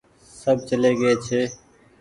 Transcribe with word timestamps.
سب 0.41 0.57
چلي 0.67 0.91
گيئي 0.99 1.13
ڇي۔ 1.25 1.41